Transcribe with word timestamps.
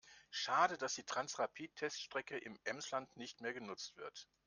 Schade, 0.31 0.79
dass 0.79 0.95
die 0.95 1.03
Transrapid-Teststrecke 1.05 2.35
im 2.35 2.57
Emsland 2.63 3.15
nicht 3.17 3.39
mehr 3.39 3.53
genutzt 3.53 3.95
wird. 3.97 4.27